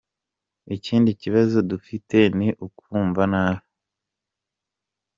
Ikindi 0.75 1.09
kibazo 1.21 1.57
dufite 1.71 2.17
ni 2.37 2.49
ukumva 2.65 3.21
nabi. 3.31 3.65